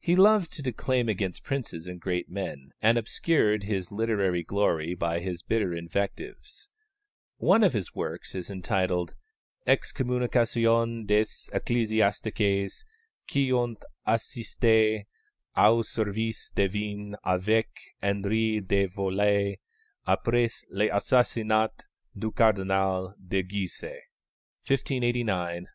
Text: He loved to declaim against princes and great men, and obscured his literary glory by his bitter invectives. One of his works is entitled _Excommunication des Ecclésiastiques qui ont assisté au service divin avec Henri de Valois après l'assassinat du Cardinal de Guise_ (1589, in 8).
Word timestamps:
He 0.00 0.16
loved 0.16 0.54
to 0.54 0.62
declaim 0.62 1.06
against 1.10 1.44
princes 1.44 1.86
and 1.86 2.00
great 2.00 2.30
men, 2.30 2.70
and 2.80 2.96
obscured 2.96 3.64
his 3.64 3.92
literary 3.92 4.42
glory 4.42 4.94
by 4.94 5.20
his 5.20 5.42
bitter 5.42 5.74
invectives. 5.74 6.70
One 7.36 7.62
of 7.62 7.74
his 7.74 7.94
works 7.94 8.34
is 8.34 8.50
entitled 8.50 9.12
_Excommunication 9.66 11.06
des 11.06 11.24
Ecclésiastiques 11.26 12.84
qui 13.30 13.52
ont 13.52 13.76
assisté 14.08 15.04
au 15.54 15.82
service 15.82 16.50
divin 16.54 17.14
avec 17.22 17.68
Henri 18.02 18.60
de 18.60 18.86
Valois 18.86 19.56
après 20.06 20.50
l'assassinat 20.70 21.82
du 22.18 22.32
Cardinal 22.32 23.14
de 23.22 23.42
Guise_ 23.42 23.82
(1589, 24.66 25.54
in 25.56 25.62
8). 25.64 25.68